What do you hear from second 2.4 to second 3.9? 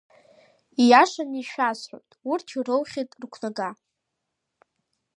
ироухьеит рықәнага.